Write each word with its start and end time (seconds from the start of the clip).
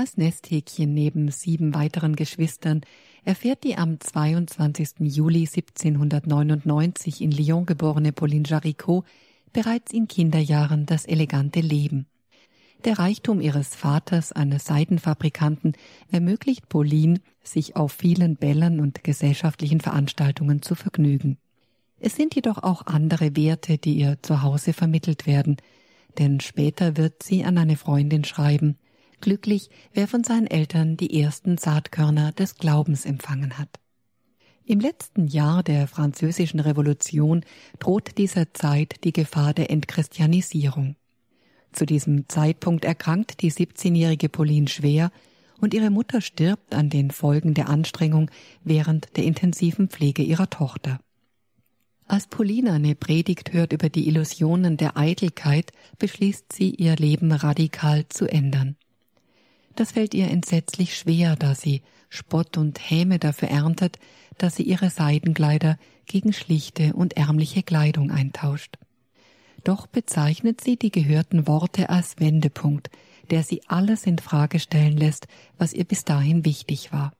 Als 0.00 0.16
Nesthäkchen 0.16 0.94
neben 0.94 1.30
sieben 1.30 1.74
weiteren 1.74 2.16
Geschwistern 2.16 2.80
erfährt 3.22 3.64
die 3.64 3.76
am 3.76 4.00
22. 4.00 4.92
Juli 5.00 5.40
1799 5.40 7.20
in 7.20 7.30
Lyon 7.30 7.66
geborene 7.66 8.10
Pauline 8.10 8.44
Jaricot 8.46 9.04
bereits 9.52 9.92
in 9.92 10.08
Kinderjahren 10.08 10.86
das 10.86 11.04
elegante 11.04 11.60
Leben. 11.60 12.06
Der 12.86 12.98
Reichtum 12.98 13.42
ihres 13.42 13.74
Vaters, 13.74 14.32
eines 14.32 14.64
Seidenfabrikanten, 14.64 15.74
ermöglicht 16.10 16.70
Pauline, 16.70 17.20
sich 17.42 17.76
auf 17.76 17.92
vielen 17.92 18.36
Bällen 18.36 18.80
und 18.80 19.04
gesellschaftlichen 19.04 19.80
Veranstaltungen 19.80 20.62
zu 20.62 20.76
vergnügen. 20.76 21.36
Es 21.98 22.16
sind 22.16 22.34
jedoch 22.34 22.62
auch 22.62 22.86
andere 22.86 23.36
Werte, 23.36 23.76
die 23.76 23.98
ihr 23.98 24.16
zu 24.22 24.40
Hause 24.40 24.72
vermittelt 24.72 25.26
werden, 25.26 25.58
denn 26.16 26.40
später 26.40 26.96
wird 26.96 27.22
sie 27.22 27.44
an 27.44 27.58
eine 27.58 27.76
Freundin 27.76 28.24
schreiben, 28.24 28.78
glücklich, 29.20 29.70
wer 29.92 30.08
von 30.08 30.24
seinen 30.24 30.46
Eltern 30.46 30.96
die 30.96 31.20
ersten 31.20 31.58
Saatkörner 31.58 32.32
des 32.32 32.56
Glaubens 32.56 33.04
empfangen 33.04 33.58
hat. 33.58 33.68
Im 34.64 34.80
letzten 34.80 35.26
Jahr 35.26 35.62
der 35.62 35.88
französischen 35.88 36.60
Revolution 36.60 37.44
droht 37.78 38.18
dieser 38.18 38.54
Zeit 38.54 39.02
die 39.04 39.12
Gefahr 39.12 39.52
der 39.52 39.70
Entchristianisierung. 39.70 40.96
Zu 41.72 41.86
diesem 41.86 42.28
Zeitpunkt 42.28 42.84
erkrankt 42.84 43.42
die 43.42 43.50
17-jährige 43.50 44.28
Pauline 44.28 44.68
schwer 44.68 45.10
und 45.60 45.74
ihre 45.74 45.90
Mutter 45.90 46.20
stirbt 46.20 46.74
an 46.74 46.88
den 46.88 47.10
Folgen 47.10 47.54
der 47.54 47.68
Anstrengung 47.68 48.30
während 48.64 49.16
der 49.16 49.24
intensiven 49.24 49.88
Pflege 49.88 50.22
ihrer 50.22 50.50
Tochter. 50.50 51.00
Als 52.06 52.26
Pauline 52.26 52.72
eine 52.72 52.96
Predigt 52.96 53.52
hört 53.52 53.72
über 53.72 53.88
die 53.88 54.08
Illusionen 54.08 54.76
der 54.76 54.96
Eitelkeit, 54.96 55.70
beschließt 55.98 56.52
sie, 56.52 56.74
ihr 56.74 56.96
Leben 56.96 57.30
radikal 57.30 58.08
zu 58.08 58.26
ändern. 58.26 58.76
Das 59.76 59.92
fällt 59.92 60.14
ihr 60.14 60.28
entsetzlich 60.28 60.96
schwer, 60.96 61.36
da 61.36 61.54
sie 61.54 61.82
Spott 62.08 62.58
und 62.58 62.78
Häme 62.90 63.18
dafür 63.18 63.48
erntet, 63.48 63.98
dass 64.36 64.56
sie 64.56 64.64
ihre 64.64 64.90
Seidenkleider 64.90 65.78
gegen 66.06 66.32
schlichte 66.32 66.94
und 66.94 67.16
ärmliche 67.16 67.62
Kleidung 67.62 68.10
eintauscht. 68.10 68.76
Doch 69.64 69.86
bezeichnet 69.86 70.60
sie 70.60 70.76
die 70.76 70.90
gehörten 70.90 71.46
Worte 71.46 71.90
als 71.90 72.18
Wendepunkt, 72.18 72.90
der 73.30 73.42
sie 73.42 73.62
alles 73.68 74.06
in 74.06 74.18
Frage 74.18 74.58
stellen 74.58 74.96
lässt, 74.96 75.28
was 75.58 75.72
ihr 75.72 75.84
bis 75.84 76.04
dahin 76.04 76.44
wichtig 76.44 76.92
war. 76.92 77.12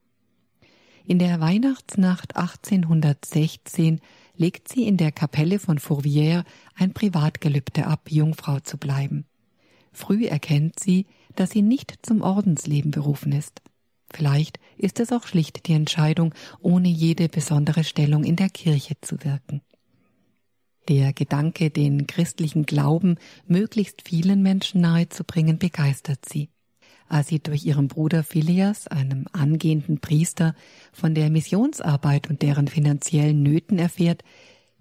In 1.07 1.19
der 1.19 1.41
Weihnachtsnacht 1.41 2.37
1816 2.37 4.01
legt 4.37 4.69
sie 4.69 4.87
in 4.87 4.97
der 4.97 5.13
Kapelle 5.13 5.59
von 5.59 5.79
Fourvière 5.79 6.45
ein 6.75 6.93
Privatgelübde 6.93 7.87
ab, 7.87 8.11
Jungfrau 8.11 8.61
zu 8.61 8.77
bleiben. 8.77 9.27
Früh 9.93 10.27
erkennt 10.27 10.79
sie, 10.79 11.07
dass 11.37 11.51
sie 11.51 11.63
nicht 11.63 11.99
zum 12.03 12.23
Ordensleben 12.23 12.91
berufen 12.91 13.33
ist. 13.33 13.61
Vielleicht 14.13 14.59
ist 14.77 14.99
es 15.01 15.13
auch 15.13 15.27
schlicht 15.27 15.67
die 15.67 15.75
Entscheidung, 15.75 16.35
ohne 16.61 16.89
jede 16.89 17.29
besondere 17.29 17.85
Stellung 17.85 18.25
in 18.25 18.37
der 18.37 18.51
Kirche 18.51 18.97
zu 19.01 19.23
wirken. 19.25 19.63
Der 20.89 21.13
Gedanke, 21.13 21.71
den 21.71 22.07
christlichen 22.07 22.67
Glauben 22.67 23.17
möglichst 23.47 24.03
vielen 24.09 24.43
Menschen 24.43 24.81
nahezubringen, 24.81 25.59
begeistert 25.59 26.29
sie. 26.29 26.49
Als 27.09 27.29
sie 27.29 27.41
durch 27.41 27.65
ihren 27.65 27.89
Bruder 27.89 28.25
Phileas, 28.25 28.89
einem 28.89 29.27
angehenden 29.33 30.01
Priester, 30.01 30.55
von 30.93 31.15
der 31.15 31.31
Missionsarbeit 31.31 32.31
und 32.31 32.43
deren 32.43 32.67
finanziellen 32.67 33.43
Nöten 33.43 33.79
erfährt, 33.79 34.23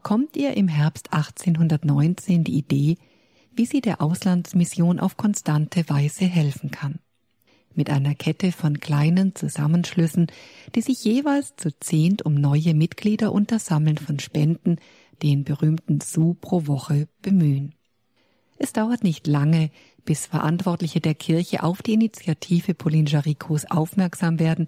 kommt 0.01 0.38
ihr 0.38 0.55
im 0.55 0.67
Herbst 0.67 1.11
1819 1.11 2.44
die 2.44 2.57
Idee, 2.57 2.97
wie 3.55 3.66
sie 3.66 3.81
der 3.81 4.02
Auslandsmission 4.02 5.00
auf 5.00 5.17
konstante 5.17 5.88
Weise 5.89 6.25
helfen 6.25 6.72
kann. 6.72 7.00
Mit 7.75 7.89
einer 7.89 8.16
Kette 8.16 8.52
von 8.52 8.80
kleinen 8.80 9.36
Zusammenschlüssen, 9.36 10.28
die 10.75 10.81
sich 10.81 11.03
jeweils 11.03 11.56
zu 11.56 11.69
zehnt 11.80 12.23
um 12.25 12.33
neue 12.33 12.73
Mitglieder 12.73 13.31
und 13.31 13.52
das 13.52 13.66
Sammeln 13.66 13.97
von 13.97 14.19
Spenden 14.19 14.78
den 15.22 15.44
berühmten 15.44 16.01
Sou 16.01 16.34
pro 16.34 16.68
Woche 16.68 17.07
bemühen. 17.22 17.75
Es 18.57 18.73
dauert 18.73 19.03
nicht 19.03 19.28
lange, 19.28 19.72
bis 20.03 20.25
Verantwortliche 20.25 21.00
der 21.00 21.16
Kirche 21.16 21.63
auf 21.63 21.81
die 21.81 21.94
Initiative 21.94 22.73
Pauline 22.73 23.09
Jaricots 23.09 23.69
aufmerksam 23.69 24.40
werden 24.40 24.66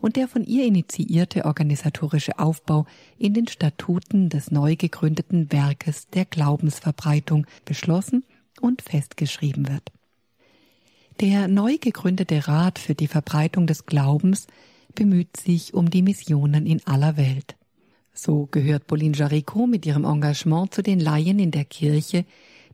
und 0.00 0.16
der 0.16 0.28
von 0.28 0.44
ihr 0.44 0.64
initiierte 0.66 1.44
organisatorische 1.44 2.38
Aufbau 2.38 2.86
in 3.18 3.34
den 3.34 3.48
Statuten 3.48 4.28
des 4.28 4.50
neu 4.50 4.76
gegründeten 4.76 5.50
Werkes 5.50 6.08
der 6.08 6.24
Glaubensverbreitung 6.24 7.46
beschlossen 7.64 8.24
und 8.60 8.82
festgeschrieben 8.82 9.68
wird. 9.68 9.92
Der 11.20 11.46
neu 11.48 11.78
gegründete 11.80 12.48
Rat 12.48 12.78
für 12.78 12.94
die 12.94 13.06
Verbreitung 13.06 13.66
des 13.66 13.86
Glaubens 13.86 14.46
bemüht 14.94 15.36
sich 15.36 15.74
um 15.74 15.90
die 15.90 16.02
Missionen 16.02 16.66
in 16.66 16.84
aller 16.86 17.16
Welt. 17.16 17.56
So 18.12 18.46
gehört 18.50 18.86
Pauline 18.86 19.16
Jaricot 19.16 19.68
mit 19.68 19.86
ihrem 19.86 20.04
Engagement 20.04 20.72
zu 20.74 20.82
den 20.82 21.00
Laien 21.00 21.38
in 21.38 21.50
der 21.50 21.64
Kirche, 21.64 22.24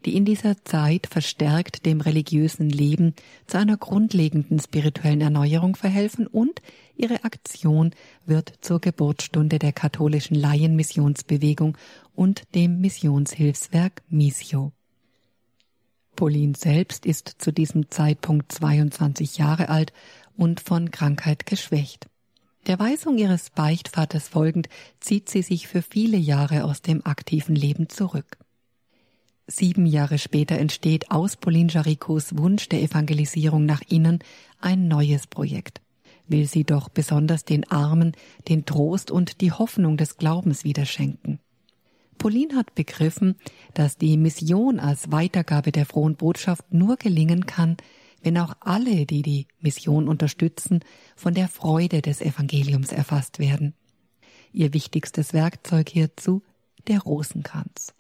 die 0.05 0.17
in 0.17 0.25
dieser 0.25 0.63
Zeit 0.65 1.07
verstärkt 1.07 1.85
dem 1.85 2.01
religiösen 2.01 2.71
Leben 2.71 3.15
zu 3.47 3.59
einer 3.59 3.77
grundlegenden 3.77 4.59
spirituellen 4.59 5.21
Erneuerung 5.21 5.77
verhelfen 5.77 6.27
und 6.27 6.63
ihre 6.97 7.25
Aktion 7.25 7.91
wird 8.25 8.53
zur 8.61 8.81
Geburtsstunde 8.81 9.59
der 9.59 9.73
katholischen 9.73 10.37
Laienmissionsbewegung 10.37 11.77
und 12.15 12.43
dem 12.55 12.81
Missionshilfswerk 12.81 14.03
Missio. 14.09 14.73
Pauline 16.21 16.53
selbst 16.55 17.07
ist 17.07 17.37
zu 17.39 17.51
diesem 17.51 17.91
Zeitpunkt 17.91 18.53
22 18.53 19.39
Jahre 19.39 19.71
alt 19.71 19.95
und 20.37 20.61
von 20.61 20.91
Krankheit 20.91 21.47
geschwächt. 21.47 22.11
Der 22.67 22.79
Weisung 22.79 23.17
ihres 23.17 23.49
Beichtvaters 23.49 24.29
folgend 24.29 24.69
zieht 25.01 25.31
sie 25.31 25.41
sich 25.41 25.67
für 25.67 25.81
viele 25.81 26.19
Jahre 26.19 26.65
aus 26.65 26.83
dem 26.83 27.07
aktiven 27.07 27.57
Leben 27.57 27.89
zurück. 27.89 28.37
Sieben 29.47 29.87
Jahre 29.87 30.19
später 30.19 30.59
entsteht 30.59 31.11
aus 31.11 31.39
Pauline 31.39 31.71
Jaricots 31.73 32.37
Wunsch 32.37 32.69
der 32.69 32.83
Evangelisierung 32.83 33.65
nach 33.65 33.81
innen 33.89 34.19
ein 34.61 34.89
neues 34.89 35.27
Projekt. 35.27 35.81
Will 36.29 36.45
sie 36.45 36.65
doch 36.65 36.91
besonders 36.91 37.47
den 37.47 37.67
Armen 37.71 38.13
den 38.47 38.67
Trost 38.67 39.11
und 39.11 39.41
die 39.41 39.53
Hoffnung 39.53 39.97
des 39.97 40.19
Glaubens 40.19 40.65
wieder 40.65 40.85
schenken. 40.85 41.41
Pauline 42.21 42.55
hat 42.55 42.75
begriffen, 42.75 43.37
dass 43.73 43.97
die 43.97 44.19
Mission 44.19 44.79
als 44.79 45.11
Weitergabe 45.11 45.73
der 45.73 45.87
frohen 45.87 46.17
Botschaft 46.17 46.71
nur 46.71 46.97
gelingen 46.97 47.47
kann, 47.47 47.79
wenn 48.23 48.37
auch 48.37 48.55
alle, 48.61 49.07
die 49.07 49.23
die 49.23 49.47
Mission 49.59 50.07
unterstützen, 50.07 50.81
von 51.17 51.33
der 51.33 51.49
Freude 51.49 52.03
des 52.03 52.21
Evangeliums 52.21 52.93
erfasst 52.93 53.39
werden. 53.39 53.73
Ihr 54.53 54.75
wichtigstes 54.75 55.33
Werkzeug 55.33 55.89
hierzu 55.89 56.43
der 56.89 57.01
Rosenkranz. 57.01 57.95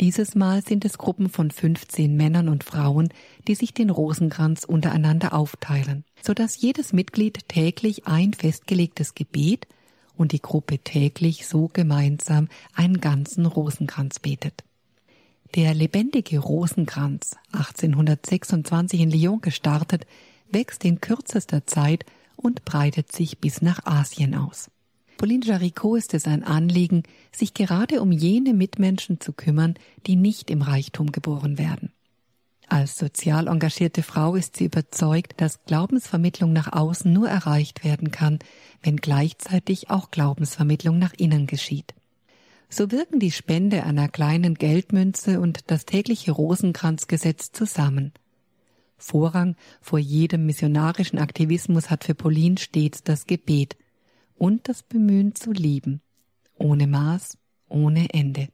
Dieses 0.00 0.34
Mal 0.34 0.62
sind 0.64 0.86
es 0.86 0.96
Gruppen 0.96 1.28
von 1.28 1.50
15 1.50 2.16
Männern 2.16 2.48
und 2.48 2.64
Frauen, 2.64 3.10
die 3.46 3.54
sich 3.54 3.74
den 3.74 3.90
Rosenkranz 3.90 4.64
untereinander 4.64 5.34
aufteilen, 5.34 6.06
so 6.22 6.32
dass 6.32 6.58
jedes 6.58 6.94
Mitglied 6.94 7.46
täglich 7.48 8.06
ein 8.06 8.32
festgelegtes 8.32 9.14
Gebet 9.14 9.66
und 10.16 10.32
die 10.32 10.42
Gruppe 10.42 10.78
täglich 10.78 11.46
so 11.46 11.68
gemeinsam 11.72 12.48
einen 12.74 13.00
ganzen 13.00 13.46
Rosenkranz 13.46 14.18
betet. 14.18 14.64
Der 15.54 15.74
lebendige 15.74 16.38
Rosenkranz, 16.38 17.36
1826 17.52 19.00
in 19.00 19.10
Lyon 19.10 19.40
gestartet, 19.40 20.06
wächst 20.50 20.84
in 20.84 21.00
kürzester 21.00 21.66
Zeit 21.66 22.04
und 22.36 22.64
breitet 22.64 23.12
sich 23.12 23.38
bis 23.38 23.62
nach 23.62 23.84
Asien 23.86 24.34
aus. 24.34 24.70
Pauline 25.16 25.46
Jaricot 25.46 25.98
ist 25.98 26.14
es 26.14 26.26
ein 26.26 26.44
Anliegen, 26.44 27.04
sich 27.32 27.54
gerade 27.54 28.02
um 28.02 28.12
jene 28.12 28.52
Mitmenschen 28.52 29.18
zu 29.18 29.32
kümmern, 29.32 29.74
die 30.06 30.16
nicht 30.16 30.50
im 30.50 30.60
Reichtum 30.60 31.10
geboren 31.10 31.58
werden. 31.58 31.90
Als 32.68 32.98
sozial 32.98 33.46
engagierte 33.46 34.02
Frau 34.02 34.34
ist 34.34 34.56
sie 34.56 34.64
überzeugt, 34.64 35.40
dass 35.40 35.64
Glaubensvermittlung 35.64 36.52
nach 36.52 36.72
außen 36.72 37.12
nur 37.12 37.28
erreicht 37.28 37.84
werden 37.84 38.10
kann, 38.10 38.40
wenn 38.82 38.96
gleichzeitig 38.96 39.88
auch 39.88 40.10
Glaubensvermittlung 40.10 40.98
nach 40.98 41.14
innen 41.14 41.46
geschieht. 41.46 41.94
So 42.68 42.90
wirken 42.90 43.20
die 43.20 43.30
Spende 43.30 43.84
einer 43.84 44.08
kleinen 44.08 44.54
Geldmünze 44.54 45.40
und 45.40 45.70
das 45.70 45.86
tägliche 45.86 46.32
Rosenkranzgesetz 46.32 47.52
zusammen. 47.52 48.12
Vorrang 48.98 49.54
vor 49.80 50.00
jedem 50.00 50.46
missionarischen 50.46 51.20
Aktivismus 51.20 51.90
hat 51.90 52.02
für 52.02 52.14
Pauline 52.14 52.58
stets 52.58 53.04
das 53.04 53.26
Gebet 53.26 53.76
und 54.34 54.68
das 54.68 54.82
Bemühen 54.82 55.36
zu 55.36 55.52
lieben, 55.52 56.00
ohne 56.54 56.88
Maß, 56.88 57.38
ohne 57.68 58.12
Ende. 58.12 58.48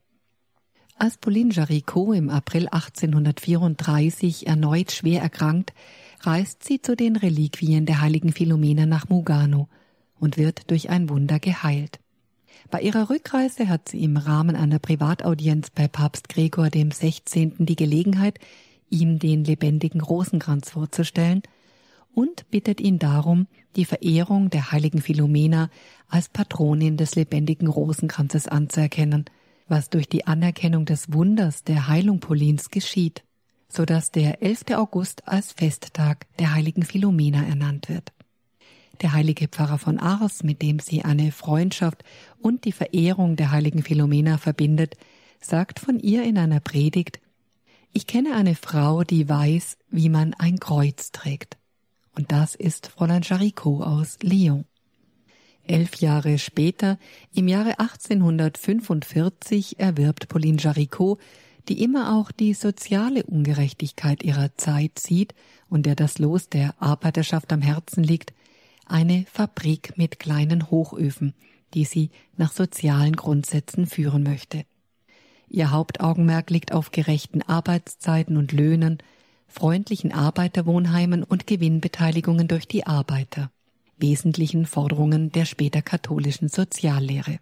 Als 1.03 1.19
Pauline 1.19 1.53
Jaricot 1.53 2.15
im 2.15 2.31
April 2.31 2.69
1834 2.69 4.47
erneut 4.47 4.93
schwer 4.93 5.21
erkrankt, 5.21 5.73
reist 6.21 6.63
sie 6.63 6.81
zu 6.81 6.95
den 6.95 7.17
Reliquien 7.17 7.87
der 7.87 8.01
heiligen 8.01 8.33
Philomena 8.33 8.87
nach 8.87 9.09
Mugano 9.09 9.67
und 10.21 10.37
wird 10.39 10.71
durch 10.71 10.91
ein 10.91 11.09
Wunder 11.09 11.41
geheilt. 11.41 11.99
Bei 12.71 12.81
ihrer 12.81 13.11
Rückreise 13.11 13.69
hat 13.69 13.89
sie 13.89 14.05
im 14.05 14.17
Rahmen 14.17 14.55
einer 14.55 14.79
Privataudienz 14.79 15.71
bei 15.71 15.89
Papst 15.89 16.29
Gregor 16.29 16.71
dem 16.71 16.93
16. 16.93 17.67
die 17.67 17.75
Gelegenheit, 17.75 18.39
ihm 18.89 19.19
den 19.19 19.43
lebendigen 19.43 20.03
Rosenkranz 20.03 20.71
vorzustellen 20.71 21.43
und 22.15 22.49
bittet 22.53 22.81
ihn 22.81 23.01
darum, 23.01 23.49
die 23.75 23.87
Verehrung 23.87 24.51
der 24.51 24.71
heiligen 24.71 25.03
Philomena 25.03 25.69
als 26.07 26.29
Patronin 26.29 26.97
des 26.97 27.17
lebendigen 27.17 27.67
Rosenkranzes 27.67 28.47
anzuerkennen, 28.47 29.25
was 29.73 29.89
durch 29.89 30.07
die 30.07 30.27
Anerkennung 30.27 30.85
des 30.85 31.15
Wunders 31.15 31.65
der 31.65 31.89
Heilung 31.89 32.21
Paulins 32.21 32.69
geschieht, 32.69 33.25
so 33.71 33.87
dass 33.87 34.11
der 34.11 34.43
11. 34.43 34.65
August 34.75 35.27
als 35.27 35.53
Festtag 35.53 36.27
der 36.39 36.55
heiligen 36.55 36.83
Philomena 36.83 37.43
ernannt 37.43 37.89
wird. 37.89 38.13
Der 39.01 39.15
heilige 39.15 39.49
Pfarrer 39.49 39.79
von 39.79 39.99
Ars, 39.99 40.43
mit 40.43 40.61
dem 40.61 40.79
sie 40.79 41.03
eine 41.07 41.33
Freundschaft 41.33 42.05
und 42.39 42.67
die 42.67 42.73
Verehrung 42.73 43.35
der 43.37 43.51
heiligen 43.51 43.83
Philomena 43.83 44.37
verbindet, 44.37 44.99
sagt 45.41 45.81
von 45.81 45.99
ihr 45.99 46.23
in 46.25 46.37
einer 46.37 46.61
Predigt, 46.61 47.19
ich 47.95 48.07
kenne 48.07 48.37
eine 48.37 48.55
Frau, 48.55 49.05
die 49.05 49.27
weiß, 49.27 49.79
wie 49.89 50.11
man 50.11 50.35
ein 50.35 50.61
Kreuz 50.61 51.13
trägt. 51.13 51.57
Und 52.15 52.31
das 52.31 52.55
ist 52.55 52.89
Fräulein 52.89 53.23
Jaricot 53.23 53.87
aus 53.87 54.19
Lyon. 54.21 54.67
Elf 55.67 55.97
Jahre 55.97 56.38
später, 56.38 56.99
im 57.32 57.49
Jahre 57.49 57.79
1845, 57.79 59.79
erwirbt 59.79 60.29
Pauline 60.29 60.59
Jaricot, 60.59 61.19
die 61.69 61.82
immer 61.82 62.17
auch 62.17 62.32
die 62.32 62.55
soziale 62.55 63.25
Ungerechtigkeit 63.25 64.23
ihrer 64.23 64.55
Zeit 64.56 64.99
sieht 64.99 65.35
und 65.69 65.87
der 65.87 65.94
das 65.94 66.19
Los 66.19 66.49
der 66.49 66.75
Arbeiterschaft 66.81 67.53
am 67.53 67.62
Herzen 67.62 68.03
liegt, 68.03 68.32
eine 68.87 69.25
Fabrik 69.31 69.97
mit 69.97 70.19
kleinen 70.19 70.70
Hochöfen, 70.70 71.35
die 71.75 71.85
sie 71.85 72.11
nach 72.37 72.53
sozialen 72.53 73.17
Grundsätzen 73.17 73.87
führen 73.87 74.23
möchte. 74.23 74.65
Ihr 75.49 75.70
Hauptaugenmerk 75.70 76.50
liegt 76.50 76.73
auf 76.73 76.91
gerechten 76.91 77.43
Arbeitszeiten 77.43 78.37
und 78.37 78.53
Löhnen, 78.53 78.99
freundlichen 79.47 80.12
Arbeiterwohnheimen 80.12 81.23
und 81.23 81.47
Gewinnbeteiligungen 81.47 82.49
durch 82.49 82.67
die 82.67 82.87
Arbeiter, 82.87 83.50
wesentlichen 84.03 84.67
Forderungen 84.67 85.31
der 85.31 85.47
später 85.47 85.81
katholischen 85.81 86.49
Soziallehre. 86.49 87.39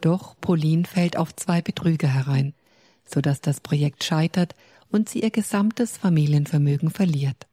Doch 0.00 0.34
Pauline 0.40 0.84
fällt 0.84 1.16
auf 1.16 1.34
zwei 1.36 1.62
Betrüger 1.62 2.08
herein, 2.08 2.54
so 3.04 3.20
dass 3.20 3.40
das 3.40 3.60
Projekt 3.60 4.02
scheitert 4.02 4.54
und 4.90 5.08
sie 5.08 5.20
ihr 5.20 5.30
gesamtes 5.30 5.96
Familienvermögen 5.96 6.90
verliert. 6.90 7.46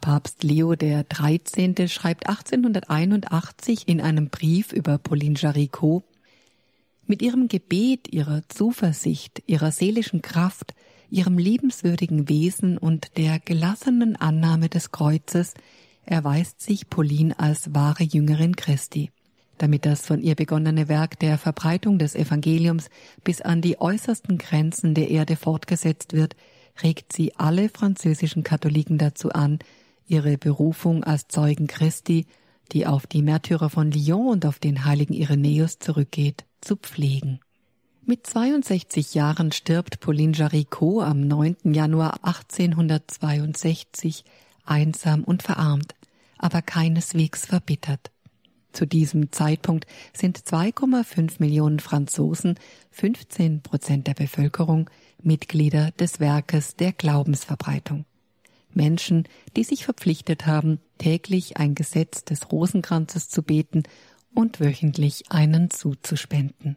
Papst 0.00 0.42
Leo 0.42 0.74
13. 0.74 1.88
schreibt 1.88 2.28
1881 2.28 3.88
in 3.88 4.00
einem 4.00 4.28
Brief 4.28 4.72
über 4.72 4.98
Pauline 4.98 5.36
Jaricot, 5.36 6.04
mit 7.06 7.22
ihrem 7.22 7.48
Gebet, 7.48 8.12
ihrer 8.12 8.42
Zuversicht, 8.48 9.42
ihrer 9.46 9.70
seelischen 9.70 10.22
Kraft, 10.22 10.74
ihrem 11.08 11.38
liebenswürdigen 11.38 12.28
Wesen 12.28 12.78
und 12.78 13.16
der 13.16 13.38
gelassenen 13.38 14.16
Annahme 14.16 14.68
des 14.68 14.90
Kreuzes 14.90 15.54
erweist 16.06 16.62
sich 16.62 16.88
Pauline 16.88 17.38
als 17.38 17.74
wahre 17.74 18.04
Jüngerin 18.04 18.56
Christi. 18.56 19.10
Damit 19.58 19.86
das 19.86 20.06
von 20.06 20.20
ihr 20.20 20.34
begonnene 20.34 20.88
Werk 20.88 21.18
der 21.18 21.38
Verbreitung 21.38 21.98
des 21.98 22.14
Evangeliums 22.14 22.88
bis 23.24 23.40
an 23.40 23.60
die 23.60 23.80
äußersten 23.80 24.38
Grenzen 24.38 24.94
der 24.94 25.10
Erde 25.10 25.36
fortgesetzt 25.36 26.12
wird, 26.12 26.36
regt 26.82 27.12
sie 27.12 27.34
alle 27.36 27.68
französischen 27.68 28.42
Katholiken 28.42 28.98
dazu 28.98 29.30
an, 29.30 29.58
ihre 30.06 30.38
Berufung 30.38 31.04
als 31.04 31.28
Zeugen 31.28 31.66
Christi, 31.66 32.26
die 32.72 32.86
auf 32.86 33.06
die 33.06 33.22
Märtyrer 33.22 33.70
von 33.70 33.90
Lyon 33.90 34.28
und 34.28 34.46
auf 34.46 34.58
den 34.58 34.84
heiligen 34.84 35.14
Irenäus 35.14 35.78
zurückgeht, 35.78 36.44
zu 36.60 36.76
pflegen. 36.76 37.40
Mit 38.04 38.26
62 38.26 39.14
Jahren 39.14 39.52
stirbt 39.52 40.00
Pauline 40.00 40.32
Jaricot 40.32 41.02
am 41.02 41.26
9. 41.26 41.72
Januar 41.72 42.18
1862 42.22 44.24
einsam 44.66 45.24
und 45.24 45.42
verarmt, 45.42 45.94
aber 46.38 46.62
keineswegs 46.62 47.46
verbittert. 47.46 48.10
Zu 48.72 48.86
diesem 48.86 49.32
Zeitpunkt 49.32 49.86
sind 50.12 50.38
2,5 50.38 51.36
Millionen 51.38 51.80
Franzosen, 51.80 52.58
15 52.90 53.62
Prozent 53.62 54.06
der 54.06 54.14
Bevölkerung, 54.14 54.90
Mitglieder 55.22 55.92
des 55.92 56.20
Werkes 56.20 56.76
der 56.76 56.92
Glaubensverbreitung. 56.92 58.04
Menschen, 58.74 59.26
die 59.56 59.64
sich 59.64 59.86
verpflichtet 59.86 60.46
haben, 60.46 60.80
täglich 60.98 61.56
ein 61.56 61.74
Gesetz 61.74 62.24
des 62.24 62.52
Rosenkranzes 62.52 63.30
zu 63.30 63.42
beten 63.42 63.84
und 64.34 64.60
wöchentlich 64.60 65.32
einen 65.32 65.70
zuzuspenden. 65.70 66.76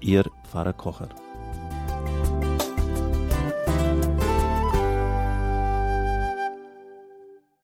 Ihr 0.00 0.24
Pfarrer 0.44 0.72
Kocher. 0.72 1.10